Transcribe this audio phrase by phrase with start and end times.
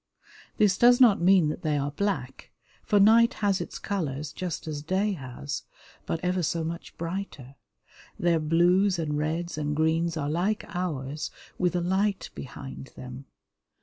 [0.57, 2.49] This does not mean that they are black,
[2.81, 5.61] for night has its colours just as day has,
[6.07, 7.53] but ever so much brighter.
[8.17, 11.29] Their blues and reds and greens are like ours
[11.59, 13.25] with a light behind them.